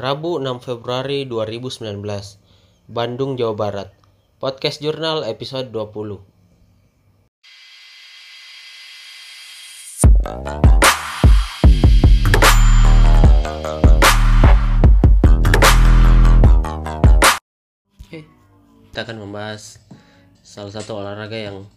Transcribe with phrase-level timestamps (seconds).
[0.00, 2.00] Rabu 6 Februari 2019
[2.88, 3.92] Bandung, Jawa Barat.
[4.40, 6.24] Podcast Jurnal episode 20
[18.00, 18.24] Oke,
[18.88, 19.84] kita akan membahas
[20.40, 21.68] salah satu olahraga yang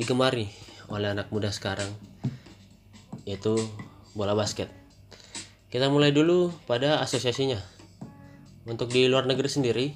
[0.00, 0.48] digemari
[0.88, 1.92] oleh anak muda sekarang
[3.28, 3.60] yaitu
[4.16, 4.83] bola basket.
[5.74, 7.58] Kita mulai dulu pada asosiasinya.
[8.62, 9.90] Untuk di luar negeri sendiri,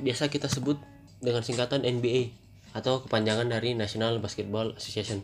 [0.00, 0.80] biasa kita sebut
[1.20, 2.32] dengan singkatan NBA
[2.72, 5.20] atau kepanjangan dari National Basketball Association.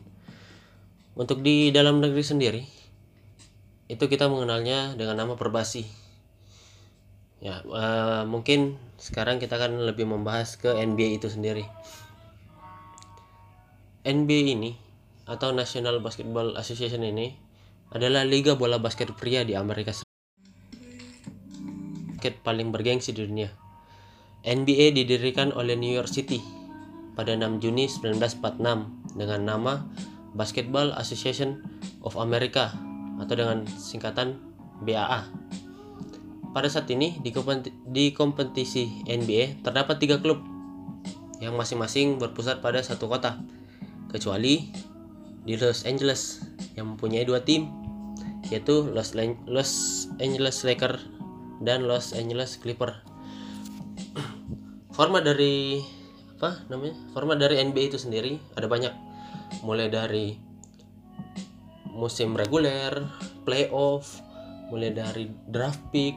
[1.17, 2.63] Untuk di dalam negeri sendiri,
[3.89, 5.89] itu kita mengenalnya dengan nama Perbasi.
[7.41, 11.65] Ya, eh, mungkin sekarang kita akan lebih membahas ke NBA itu sendiri.
[14.05, 14.77] NBA ini
[15.25, 17.46] atau National Basketball Association ini
[17.95, 20.07] adalah liga bola basket pria di Amerika Serikat
[22.43, 23.53] paling bergengsi di dunia.
[24.47, 26.39] NBA didirikan oleh New York City
[27.15, 29.87] pada 6 Juni 1946 dengan nama
[30.37, 31.63] Basketball Association
[32.05, 32.75] of America
[33.19, 34.39] atau dengan singkatan
[34.85, 35.27] BAA.
[36.53, 37.17] Pada saat ini
[37.89, 40.41] di kompetisi NBA terdapat tiga klub
[41.41, 43.41] yang masing-masing berpusat pada satu kota,
[44.09, 44.73] kecuali
[45.47, 46.43] di Los Angeles
[46.75, 47.71] yang mempunyai dua tim
[48.51, 49.15] yaitu Los,
[49.47, 49.73] Los
[50.23, 51.03] Angeles Lakers
[51.63, 52.99] dan Los Angeles Clippers.
[54.95, 55.81] Format dari
[56.37, 56.95] apa namanya?
[57.13, 58.93] Format dari NBA itu sendiri ada banyak,
[59.65, 60.37] mulai dari
[61.93, 62.93] musim reguler,
[63.45, 64.21] playoff,
[64.69, 66.17] mulai dari draft pick,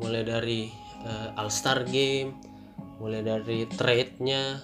[0.00, 0.68] mulai dari
[1.04, 2.36] uh, All Star Game,
[3.00, 4.60] mulai dari trade-nya.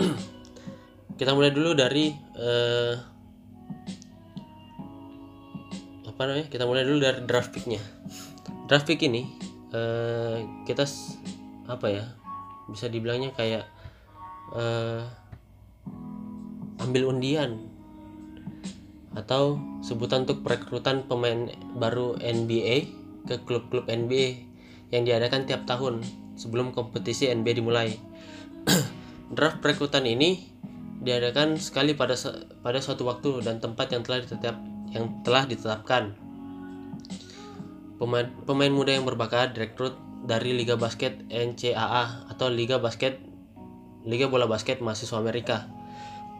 [1.18, 3.09] Kita mulai dulu dari uh,
[6.20, 6.52] apa namanya?
[6.52, 7.80] Kita mulai dulu dari draft pick-nya.
[8.68, 9.24] Draft pick ini
[9.72, 10.84] uh, kita
[11.64, 12.04] apa ya?
[12.68, 13.64] Bisa dibilangnya kayak
[14.52, 15.08] uh,
[16.84, 17.72] ambil undian
[19.16, 21.48] atau sebutan untuk perekrutan pemain
[21.80, 22.92] baru NBA
[23.24, 24.44] ke klub-klub NBA
[24.92, 26.04] yang diadakan tiap tahun
[26.36, 27.96] sebelum kompetisi NBA dimulai.
[29.40, 30.52] Draft perekrutan ini
[31.00, 32.12] diadakan sekali pada
[32.60, 36.14] pada suatu waktu dan tempat yang telah ditetap yang telah ditetapkan.
[38.00, 43.20] Pemain, pemain muda yang berbakat direkrut dari Liga Basket NCAA atau Liga Basket
[44.08, 45.68] Liga Bola Basket Mahasiswa Amerika.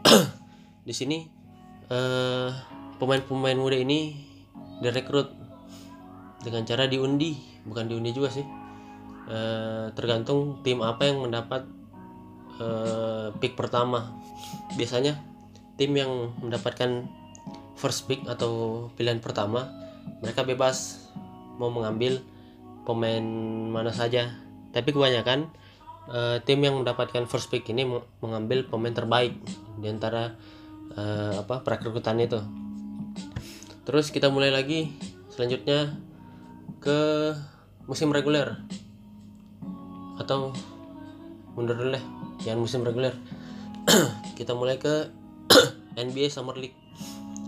[0.88, 1.28] Di sini
[2.96, 4.16] pemain-pemain uh, muda ini
[4.80, 5.34] direkrut
[6.40, 7.36] dengan cara diundi
[7.68, 8.46] bukan diundi juga sih
[9.28, 9.38] e,
[9.92, 11.68] tergantung tim apa yang mendapat
[12.56, 12.66] e,
[13.36, 14.16] pick pertama
[14.80, 15.20] biasanya
[15.76, 17.04] tim yang mendapatkan
[17.80, 19.72] first pick atau pilihan pertama
[20.20, 21.08] mereka bebas
[21.56, 22.20] mau mengambil
[22.84, 23.24] pemain
[23.68, 24.36] mana saja.
[24.72, 25.48] Tapi kebanyakan
[26.08, 27.88] e, tim yang mendapatkan first pick ini
[28.20, 29.36] mengambil pemain terbaik
[29.80, 30.36] di antara
[30.92, 31.02] e,
[31.40, 32.40] apa perekrutan itu.
[33.88, 34.92] Terus kita mulai lagi
[35.32, 35.96] selanjutnya
[36.80, 37.32] ke
[37.88, 38.60] musim reguler.
[40.20, 40.52] Atau
[41.56, 42.04] mundur dulu deh
[42.44, 43.16] jangan musim reguler.
[44.38, 45.08] Kita mulai ke
[45.96, 46.79] NBA Summer League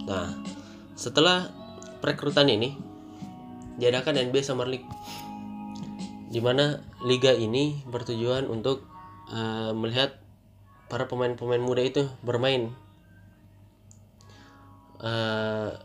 [0.08, 0.34] nah
[0.98, 1.48] setelah
[2.02, 2.74] perekrutan ini
[3.78, 4.86] diadakan NBA Summer League
[6.32, 8.88] di mana liga ini bertujuan untuk
[9.28, 10.16] uh, melihat
[10.88, 12.72] para pemain-pemain muda itu bermain
[15.00, 15.76] uh,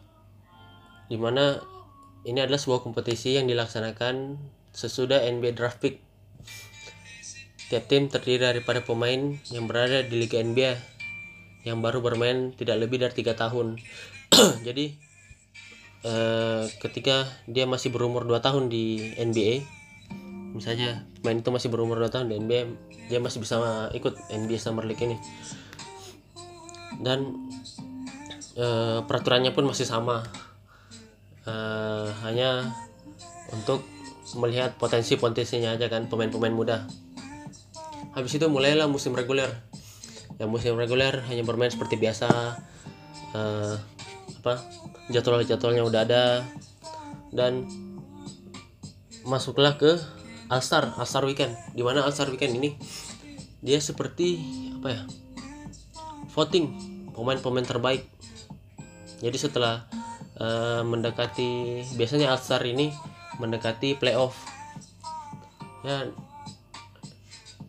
[1.07, 1.59] di mana
[2.27, 4.35] ini adalah sebuah kompetisi yang dilaksanakan
[4.75, 6.03] sesudah NBA Draft Pick.
[7.67, 10.96] Tiap tim terdiri daripada pemain yang berada di Liga NBA
[11.67, 13.75] yang baru bermain tidak lebih dari tiga tahun.
[14.67, 14.95] Jadi
[16.07, 19.67] eh, ketika dia masih berumur 2 tahun di NBA,
[20.55, 22.61] misalnya pemain itu masih berumur 2 tahun di NBA,
[23.11, 23.59] dia masih bisa
[23.91, 25.19] ikut NBA Summer League ini.
[27.03, 27.51] Dan
[28.55, 30.23] eh, peraturannya pun masih sama
[31.47, 32.75] uh, hanya
[33.55, 33.81] untuk
[34.35, 36.77] melihat potensi-potensinya aja kan pemain-pemain muda
[38.11, 39.47] habis itu mulailah musim reguler
[40.37, 42.29] ya musim reguler hanya bermain seperti biasa.
[43.33, 43.75] Uh,
[44.41, 44.61] apa
[45.09, 46.25] jadwal-jadwalnya udah ada.
[47.33, 47.67] Dan
[49.27, 49.99] masuklah ke
[50.47, 51.57] All Star All Star Weekend.
[51.75, 52.77] Di mana All Star Weekend ini?
[53.59, 54.39] Dia seperti
[54.79, 55.01] apa ya
[56.31, 56.65] voting
[57.11, 58.05] pemain-pemain terbaik.
[59.17, 59.89] Jadi setelah
[60.37, 62.93] uh, mendekati biasanya All Star ini
[63.41, 64.37] mendekati playoff.
[65.81, 66.07] Ya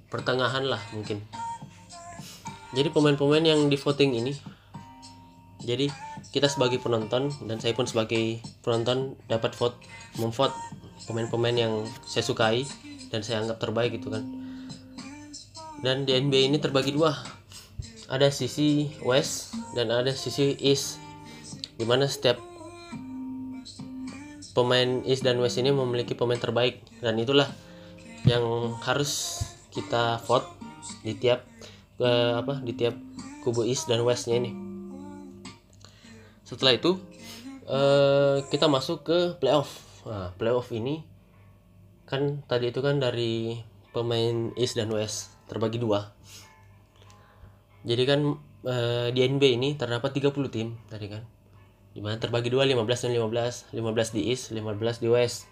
[0.08, 1.20] pertengahan lah mungkin
[2.76, 4.32] jadi pemain-pemain yang di voting ini
[5.68, 5.90] jadi
[6.32, 9.76] kita sebagai penonton dan saya pun sebagai penonton dapat vote
[10.16, 10.54] memvote
[11.04, 11.74] pemain-pemain yang
[12.08, 12.64] saya sukai
[13.12, 14.24] dan saya anggap terbaik gitu kan.
[15.84, 17.14] Dan di NBA ini terbagi dua.
[18.08, 20.96] Ada sisi west dan ada sisi east
[21.76, 22.40] di mana setiap
[24.56, 26.80] pemain east dan west ini memiliki pemain terbaik.
[27.04, 27.46] Dan itulah
[28.24, 30.48] yang harus kita vote
[31.04, 31.44] di tiap
[31.98, 32.94] eh, apa di tiap
[33.42, 34.54] kubu east dan westnya ini.
[36.46, 36.96] Setelah itu
[37.66, 39.84] eh, kita masuk ke playoff.
[40.08, 41.04] Nah, playoff ini
[42.08, 43.60] kan tadi itu kan dari
[43.92, 46.14] pemain east dan west terbagi dua.
[47.84, 48.20] Jadi kan
[48.64, 51.22] eh, di NBA ini terdapat 30 tim tadi kan.
[51.92, 55.50] Di mana terbagi dua 15 dan 15 15 di east 15 di west.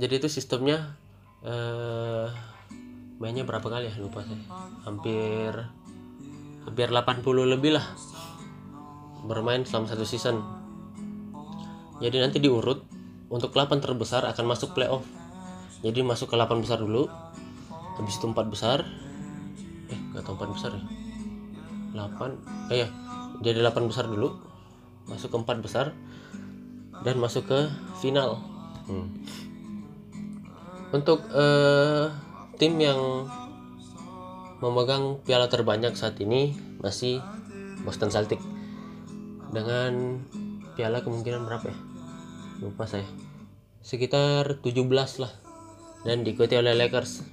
[0.00, 0.96] Jadi itu sistemnya
[1.44, 2.28] eh
[3.20, 3.94] mainnya berapa kali ya?
[4.00, 4.40] Lupa saya.
[4.88, 5.52] Hampir
[6.64, 7.84] hampir 80 lebih lah.
[9.28, 10.40] Bermain selama satu season.
[12.00, 12.80] Jadi nanti diurut
[13.28, 15.04] untuk 8 terbesar akan masuk playoff.
[15.84, 17.06] Jadi masuk ke 8 besar dulu
[18.00, 18.88] habis itu 4 besar.
[19.92, 20.84] Eh gak tau 4 besar ya?
[21.92, 22.88] 8 eh ya
[23.44, 24.36] jadi 8 besar dulu
[25.10, 25.92] masuk ke 4 besar
[27.04, 27.60] dan masuk ke
[28.00, 28.40] final.
[28.90, 29.06] Hmm.
[30.90, 32.10] untuk eh,
[32.60, 33.24] tim yang
[34.60, 36.52] memegang piala terbanyak saat ini
[36.84, 37.24] masih
[37.88, 38.44] Boston Celtics
[39.48, 40.20] dengan
[40.76, 41.78] piala kemungkinan berapa ya?
[42.60, 43.08] Lupa saya.
[43.80, 44.76] Sekitar 17
[45.24, 45.32] lah.
[46.04, 47.24] Dan diikuti oleh Lakers.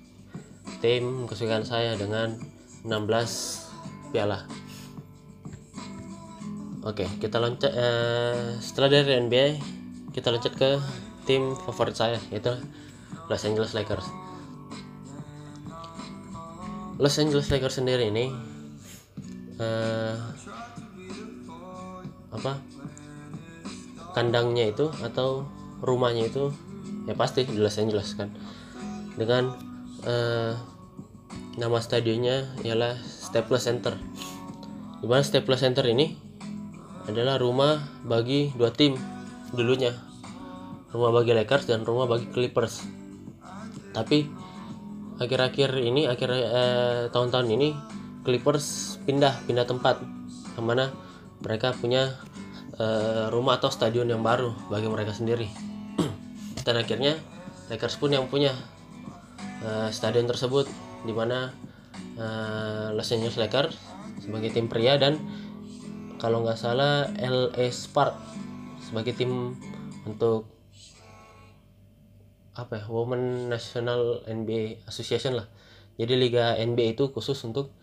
[0.79, 2.39] Tim kesukaan saya dengan
[2.87, 4.47] 16 piala.
[6.87, 9.59] Oke kita loncat eh, setelah dari NBA
[10.15, 10.79] kita loncat ke
[11.27, 12.55] tim favorit saya yaitu
[13.27, 14.07] Los Angeles Lakers
[16.97, 18.33] Los Angeles Lakers sendiri ini
[19.61, 20.15] eh,
[22.33, 22.57] apa
[24.17, 25.45] kandangnya itu atau
[25.85, 26.49] rumahnya itu
[27.05, 28.33] ya pasti di Los Angeles kan.
[29.13, 29.53] Dengan
[30.05, 30.53] eh,
[31.57, 33.93] nama stadionnya ialah Staples Center.
[34.97, 36.17] Di mana Staples Center ini
[37.05, 38.97] adalah rumah bagi dua tim
[39.53, 39.93] dulunya.
[40.89, 42.81] Rumah bagi Lakers dan rumah bagi Clippers.
[43.93, 44.46] Tapi
[45.17, 47.69] akhir-akhir ini akhir eh, tahun-tahun ini
[48.25, 50.03] Clippers pindah pindah tempat.
[50.53, 50.91] Ke mana
[51.39, 52.17] mereka punya
[52.77, 55.47] eh, rumah atau stadion yang baru bagi mereka sendiri.
[56.65, 57.15] Dan akhirnya
[57.67, 58.55] Lakers pun yang punya
[59.63, 60.67] eh, stadion tersebut
[61.03, 61.51] di mana
[62.17, 63.75] eh, Los Angeles Lakers
[64.17, 65.21] sebagai tim pria dan
[66.17, 68.17] kalau nggak salah LA Spark
[68.81, 69.53] sebagai tim
[70.09, 70.56] untuk
[72.57, 75.47] apa ya Women National NBA Association lah.
[76.01, 77.73] Jadi liga NBA itu khusus untuk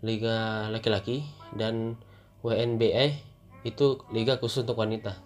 [0.00, 1.24] liga laki-laki
[1.56, 2.00] dan
[2.40, 3.16] WNBA
[3.64, 5.16] itu liga khusus untuk wanita.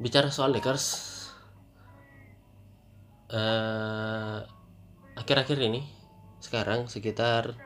[0.00, 0.84] Bicara soal Lakers
[3.32, 4.38] eh,
[5.16, 5.84] akhir-akhir ini
[6.40, 7.56] sekarang sekitar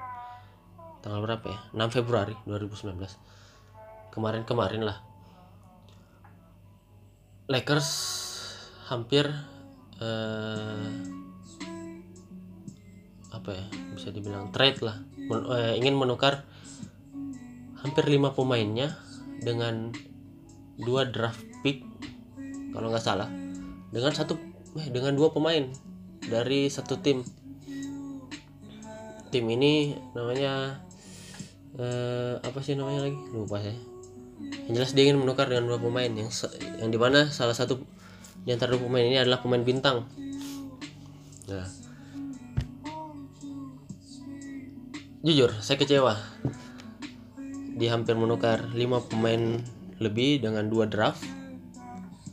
[1.02, 1.58] tanggal berapa ya?
[1.74, 2.98] 6 Februari 2019
[4.14, 4.98] kemarin-kemarin lah.
[7.48, 8.17] Lakers
[8.88, 9.28] hampir
[10.00, 10.88] eh,
[13.28, 14.96] apa ya bisa dibilang trade lah.
[15.28, 16.48] Men- eh, ingin menukar
[17.84, 18.96] hampir lima pemainnya
[19.44, 19.92] dengan
[20.80, 21.84] dua draft pick
[22.72, 23.28] kalau nggak salah.
[23.92, 24.40] Dengan satu
[24.80, 25.68] eh, dengan dua pemain
[26.24, 27.20] dari satu tim.
[29.28, 30.80] Tim ini namanya
[31.76, 33.20] eh, apa sih namanya lagi?
[33.36, 33.76] Lupa saya.
[34.70, 36.08] Yang jelas dia ingin menukar dengan dua pemain.
[36.08, 36.48] Yang
[36.80, 37.97] yang di mana salah satu
[38.44, 40.06] di antara pemain ini adalah pemain bintang.
[41.48, 41.68] Nah.
[45.24, 46.14] Jujur saya kecewa.
[47.78, 49.58] Dia hampir menukar lima pemain
[49.98, 51.22] lebih dengan dua draft.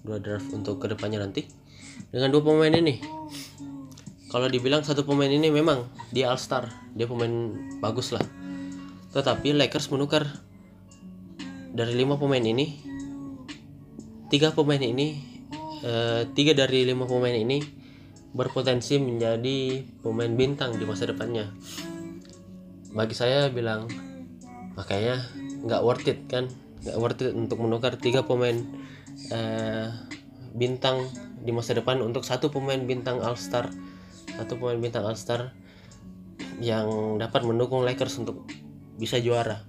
[0.06, 1.50] Dua draft untuk ke depannya nanti.
[2.14, 3.02] Dengan dua pemain ini.
[4.30, 8.24] Kalau dibilang satu pemain ini memang dia all star dia pemain bagus lah.
[9.16, 10.28] Tetapi Lakers menukar
[11.76, 12.80] dari lima pemain ini
[14.32, 15.35] tiga pemain ini
[15.82, 17.60] eh, tiga dari lima pemain ini
[18.36, 21.52] berpotensi menjadi pemain bintang di masa depannya.
[22.96, 23.88] Bagi saya bilang
[24.76, 25.24] makanya
[25.66, 26.48] nggak worth it kan?
[26.84, 28.56] Nggak worth it untuk menukar tiga pemain
[29.32, 29.88] eh,
[30.56, 31.08] bintang
[31.44, 33.70] di masa depan untuk satu pemain bintang all star
[34.36, 35.56] satu pemain bintang all star
[36.60, 38.48] yang dapat mendukung Lakers untuk
[38.96, 39.64] bisa juara.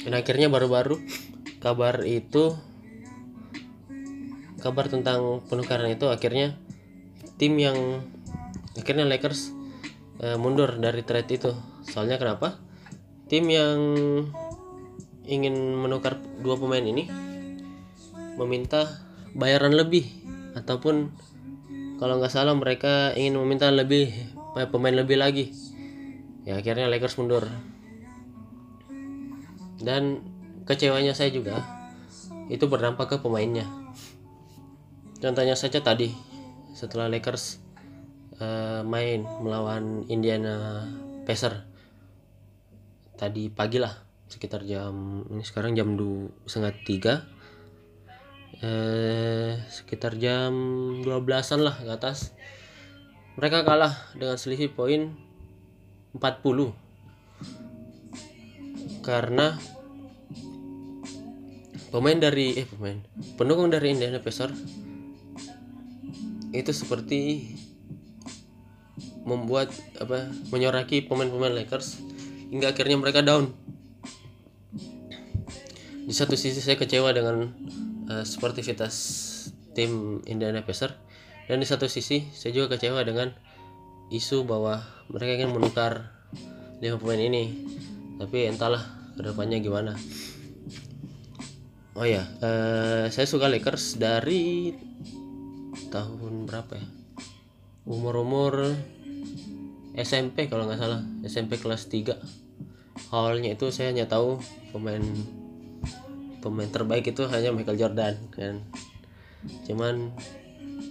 [0.00, 0.96] Dan akhirnya baru-baru
[1.60, 2.56] kabar itu
[4.60, 6.54] kabar tentang penukaran itu akhirnya
[7.40, 8.04] tim yang
[8.76, 9.56] akhirnya Lakers
[10.20, 11.52] eh, mundur dari trade itu.
[11.88, 12.60] Soalnya kenapa?
[13.26, 13.78] Tim yang
[15.24, 17.08] ingin menukar dua pemain ini
[18.36, 18.86] meminta
[19.32, 20.04] bayaran lebih
[20.58, 21.14] ataupun
[21.96, 24.12] kalau nggak salah mereka ingin meminta lebih
[24.68, 25.56] pemain lebih lagi.
[26.44, 27.48] Ya akhirnya Lakers mundur.
[29.80, 30.20] Dan
[30.68, 31.64] kecewanya saya juga
[32.52, 33.79] itu berdampak ke pemainnya
[35.20, 36.10] contohnya saja tadi
[36.74, 37.60] setelah Lakers
[38.40, 40.88] uh, main melawan Indiana
[41.28, 41.68] Pacers.
[43.20, 43.92] Tadi pagi lah
[44.32, 47.14] sekitar jam ini sekarang jam dua setengah tiga.
[48.60, 50.52] Eh, sekitar jam
[51.00, 52.36] 12an lah ke atas.
[53.40, 55.16] Mereka kalah dengan selisih poin
[56.12, 56.74] 40
[59.00, 59.56] karena
[61.88, 63.00] pemain dari eh pemain
[63.40, 64.89] pendukung dari Indiana Pacers
[66.50, 67.52] itu seperti
[69.22, 72.02] membuat apa menyoraki pemain-pemain Lakers
[72.50, 73.54] hingga akhirnya mereka down.
[76.10, 77.54] Di satu sisi saya kecewa dengan
[78.10, 78.94] uh, sportivitas
[79.78, 80.98] tim Indiana Pacers
[81.46, 83.30] dan di satu sisi saya juga kecewa dengan
[84.10, 86.10] isu bahwa mereka ingin menukar
[86.82, 87.44] lima pemain ini.
[88.18, 88.82] Tapi entahlah
[89.14, 89.94] ke depannya gimana.
[91.94, 94.74] Oh ya uh, saya suka Lakers dari
[95.90, 96.86] tahun berapa ya?
[97.84, 98.78] Umur-umur
[99.98, 102.14] SMP kalau nggak salah SMP kelas 3
[103.10, 104.38] awalnya itu saya hanya tahu
[104.70, 105.02] pemain
[106.40, 108.64] pemain terbaik itu hanya Michael Jordan kan.
[109.66, 110.14] Cuman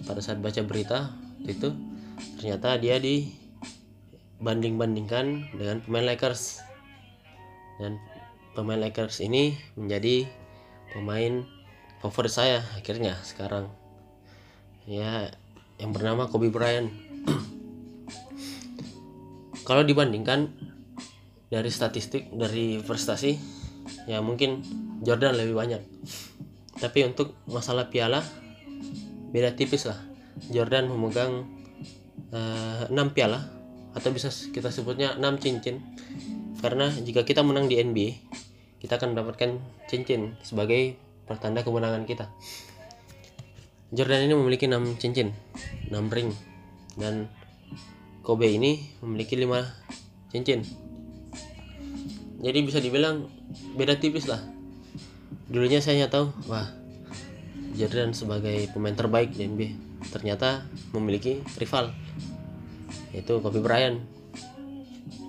[0.04, 1.10] pada saat baca berita
[1.48, 1.72] itu
[2.36, 6.60] ternyata dia dibanding-bandingkan dengan pemain Lakers.
[7.80, 7.98] Dan
[8.52, 10.28] pemain Lakers ini menjadi
[10.92, 11.48] pemain
[12.04, 13.79] favorit saya akhirnya sekarang
[14.84, 15.28] ya
[15.80, 16.92] yang bernama Kobe Bryant.
[19.64, 20.52] Kalau dibandingkan
[21.50, 23.38] dari statistik dari prestasi
[24.06, 24.60] ya mungkin
[25.00, 25.82] Jordan lebih banyak.
[26.80, 28.24] Tapi untuk masalah piala
[29.32, 29.98] beda tipis lah.
[30.48, 31.44] Jordan memegang
[32.32, 33.40] uh, eh, 6 piala
[33.92, 35.80] atau bisa kita sebutnya 6 cincin.
[36.60, 38.10] Karena jika kita menang di NBA
[38.80, 39.60] kita akan mendapatkan
[39.92, 40.96] cincin sebagai
[41.28, 42.32] pertanda kemenangan kita
[43.90, 45.34] Jordan ini memiliki 6 cincin
[45.90, 46.30] 6 ring
[46.94, 47.26] dan
[48.22, 50.62] Kobe ini memiliki 5 cincin.
[52.40, 53.26] Jadi bisa dibilang
[53.74, 54.38] beda tipis lah.
[55.50, 56.70] Dulunya saya tahu wah
[57.74, 59.70] Jordan sebagai pemain terbaik di NBA
[60.14, 60.62] ternyata
[60.94, 61.90] memiliki rival
[63.10, 63.98] yaitu Kobe Bryant.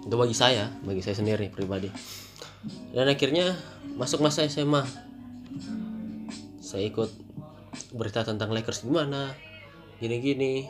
[0.06, 1.90] Itu bagi saya bagi saya sendiri pribadi.
[2.94, 3.58] Dan akhirnya
[3.98, 4.86] masuk masa SMA
[6.62, 7.10] saya ikut
[7.92, 9.36] berita tentang Lakers gimana?
[10.00, 10.68] Gini-gini.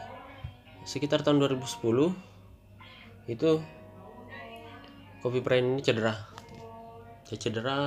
[0.82, 2.14] Sekitar tahun 2010
[3.30, 3.52] itu
[5.22, 6.18] Kobe Bryant ini cedera.
[7.30, 7.78] Saya cedera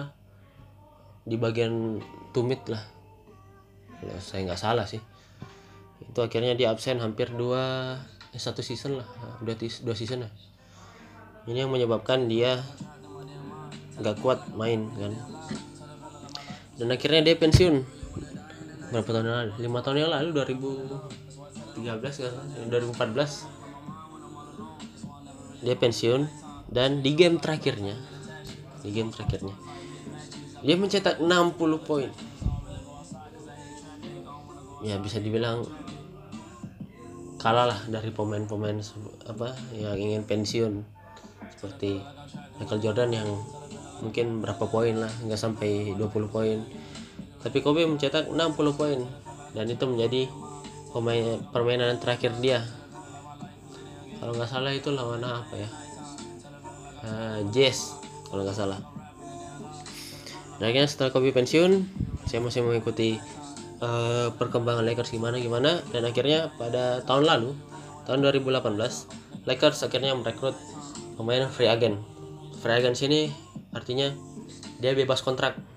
[1.27, 1.99] di bagian
[2.31, 2.81] tumit lah.
[3.99, 5.03] Kalau saya nggak salah sih.
[5.99, 7.99] Itu akhirnya dia absen hampir dua
[8.31, 9.09] eh, satu season lah.
[9.43, 10.33] Udah dua season lah.
[11.51, 12.63] Ini yang menyebabkan dia
[13.99, 15.13] nggak kuat main kan.
[16.79, 18.04] Dan akhirnya dia pensiun
[18.95, 19.59] berapa tahun yang lalu?
[19.59, 20.31] Lima tahun yang lalu
[21.75, 26.31] 2013 kan 2014 dia pensiun
[26.71, 27.99] dan di game terakhirnya
[28.87, 29.59] di game terakhirnya
[30.65, 31.29] dia mencetak 60
[31.85, 32.09] poin.
[34.81, 35.69] Ya bisa dibilang
[37.37, 38.81] kalah lah dari pemain-pemain
[39.29, 40.81] apa yang ingin pensiun.
[41.53, 42.01] Seperti
[42.57, 43.29] Michael Jordan yang
[44.01, 46.65] mungkin berapa poin lah nggak sampai 20 poin
[47.45, 48.41] tapi Kobe mencetak 60
[48.81, 49.05] poin
[49.53, 50.33] dan itu menjadi
[51.53, 52.65] permainan terakhir dia.
[54.17, 55.69] Kalau nggak salah itu lawan apa ya?
[57.05, 58.01] Uh, Jazz
[58.33, 58.81] kalau nggak salah.
[60.57, 61.85] Nah akhirnya setelah Kobe pensiun
[62.25, 63.21] saya masih mengikuti
[63.85, 65.85] uh, perkembangan Lakers gimana gimana.
[65.93, 67.51] Dan akhirnya pada tahun lalu
[68.09, 70.57] tahun 2018 Lakers akhirnya merekrut
[71.21, 72.01] pemain free agent.
[72.65, 73.29] Free agent sini
[73.77, 74.09] artinya
[74.81, 75.74] dia bebas kontrak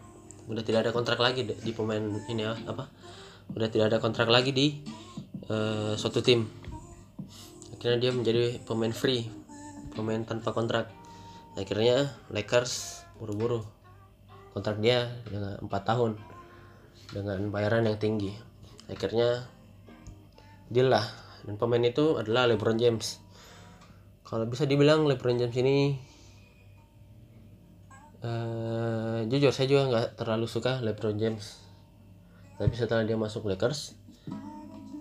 [0.47, 2.87] udah tidak ada kontrak lagi di pemain ini ya apa?
[3.51, 4.79] Udah tidak ada kontrak lagi di
[5.51, 6.47] uh, suatu tim.
[7.75, 9.27] Akhirnya dia menjadi pemain free
[9.97, 10.93] pemain tanpa kontrak.
[11.57, 13.65] Akhirnya Lakers buru-buru.
[14.53, 16.21] Kontrak dia dengan empat tahun
[17.09, 18.29] dengan bayaran yang tinggi.
[18.85, 19.49] Akhirnya
[20.69, 21.05] deal lah.
[21.41, 23.17] Dan pemain itu adalah LeBron James.
[24.21, 25.97] Kalau bisa dibilang LeBron James ini
[28.23, 31.61] uh, jujur saya juga nggak terlalu suka LeBron James.
[32.57, 33.93] Tapi setelah dia masuk Lakers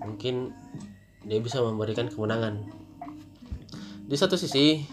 [0.04, 0.54] mungkin
[1.24, 2.62] dia bisa memberikan kemenangan.
[4.06, 4.84] Di satu sisi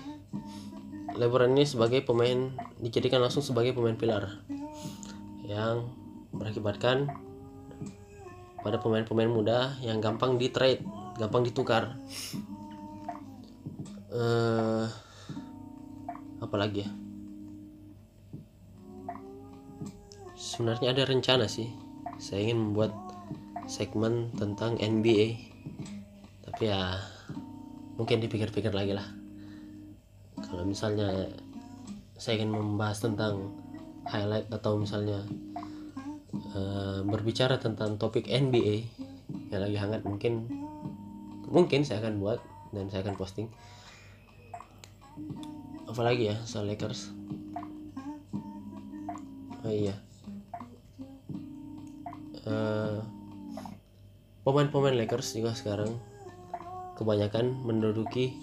[1.13, 4.42] LeBron ini sebagai pemain dijadikan langsung sebagai pemain pilar
[5.46, 5.92] yang
[6.34, 7.13] berakibatkan
[8.63, 10.82] pada pemain-pemain muda yang gampang di trade
[11.20, 12.00] gampang ditukar.
[14.13, 14.86] Uh,
[16.38, 17.02] apa lagi ya
[20.53, 21.74] sebenarnya ada rencana sih.
[22.22, 22.93] Saya ingin membuat
[23.65, 25.50] segmen tentang NBA
[26.45, 27.01] tapi ya
[27.98, 29.07] mungkin dipikir-pikir lagi lah.
[30.38, 31.33] Kalau misalnya
[32.22, 33.50] saya ingin membahas tentang
[34.05, 35.25] highlight atau misalnya
[36.53, 38.86] uh, berbicara tentang topik NBA
[39.50, 40.45] yang lagi hangat mungkin
[41.50, 42.38] mungkin saya akan buat
[42.69, 43.50] dan saya akan posting.
[45.89, 47.10] Apalagi ya soal Lakers.
[49.63, 50.12] Oh iya
[52.48, 53.00] uh,
[54.44, 55.92] pemain-pemain Lakers juga sekarang
[57.00, 58.38] kebanyakan menduduki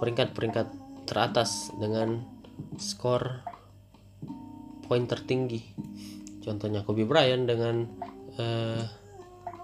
[0.00, 0.68] peringkat-peringkat
[1.06, 2.24] teratas dengan
[2.76, 3.46] skor
[4.86, 5.62] poin tertinggi.
[6.42, 7.86] Contohnya Kobe Bryant dengan
[8.38, 8.82] uh,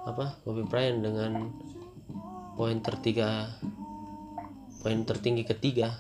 [0.07, 0.39] apa?
[0.43, 1.51] Kobe Bryant dengan
[2.59, 3.49] poin tertiga
[4.83, 5.95] poin tertinggi ketiga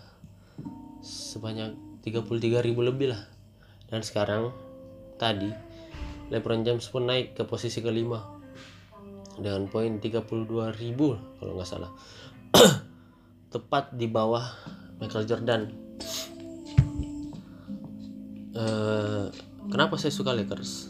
[1.03, 3.23] sebanyak 33.000 lebih lah.
[3.87, 4.51] Dan sekarang
[5.19, 5.72] tadi
[6.33, 8.41] LeBron James pun naik ke posisi kelima.
[9.37, 10.25] Dengan poin 32.000
[11.37, 11.93] kalau nggak salah.
[13.53, 14.41] Tepat di bawah
[14.97, 15.63] Michael Jordan.
[18.57, 19.29] Uh,
[19.69, 20.89] kenapa saya suka Lakers?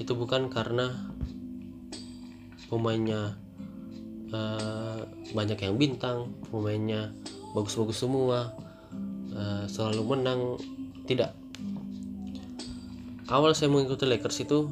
[0.00, 0.88] Itu bukan karena
[2.72, 3.36] pemainnya
[4.32, 5.04] uh,
[5.36, 7.12] banyak yang bintang pemainnya
[7.52, 8.56] bagus-bagus semua
[9.36, 10.40] uh, selalu menang.
[11.04, 11.43] Tidak
[13.34, 14.70] awal saya mengikuti Lakers itu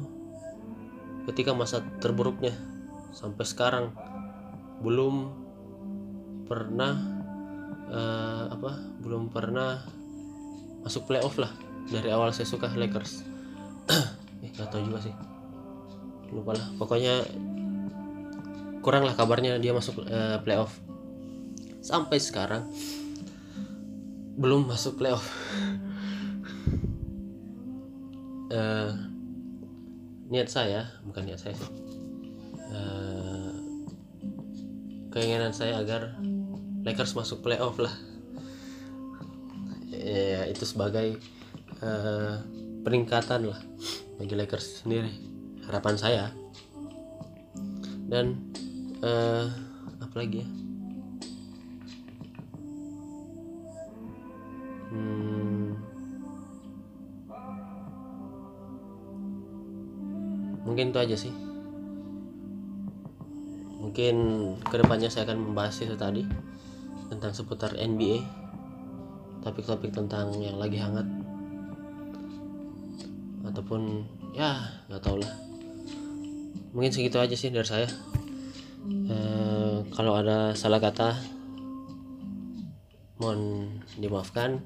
[1.27, 2.55] ketika masa terburuknya.
[3.11, 3.91] Sampai sekarang
[4.79, 5.29] belum
[6.47, 6.95] pernah
[7.91, 8.71] uh, apa
[9.03, 9.83] belum pernah
[10.87, 11.51] masuk playoff lah.
[11.91, 13.27] Dari awal saya suka Lakers.
[14.43, 15.15] Eh nggak tahu juga sih.
[16.31, 16.67] Lupa lah.
[16.75, 17.23] Pokoknya
[18.83, 20.79] kurang lah kabarnya dia masuk uh, playoff.
[21.79, 22.67] Sampai sekarang
[24.35, 25.23] belum masuk playoff
[28.53, 28.93] uh,
[30.29, 31.71] niat saya bukan niat saya sih.
[32.73, 33.53] Uh,
[35.13, 36.17] keinginan saya agar
[36.85, 37.93] Lakers masuk playoff lah.
[39.93, 41.17] Ya itu sebagai
[41.81, 42.41] uh,
[42.85, 43.59] peningkatan lah
[44.21, 45.11] bagi Lakers sendiri
[45.65, 46.25] harapan saya.
[48.05, 48.53] Dan
[49.01, 49.49] uh,
[50.01, 50.62] apa lagi ya
[60.83, 61.33] mungkin itu aja sih.
[63.79, 64.15] Mungkin
[64.67, 66.27] ke depannya saya akan membahas itu tadi
[67.07, 68.19] tentang seputar NBA
[69.47, 71.07] topik-topik tentang yang lagi hangat.
[73.47, 74.03] Ataupun
[74.35, 74.59] ya
[74.91, 75.31] nggak tau lah.
[76.75, 77.87] Mungkin segitu aja sih dari saya.
[78.83, 79.17] E,
[79.95, 81.15] kalau ada salah kata
[83.23, 84.59] mohon dimaafkan.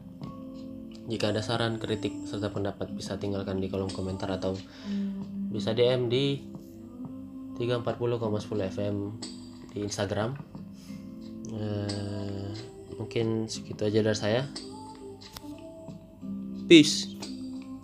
[1.07, 4.59] Jika ada saran kritik serta pendapat bisa tinggalkan di kolom komentar atau
[5.57, 6.45] bisa DM di
[7.57, 8.95] 340,10 FM
[9.73, 10.37] di Instagram.
[11.49, 12.53] Uh,
[13.01, 14.41] mungkin segitu aja dari saya.
[16.69, 17.16] Peace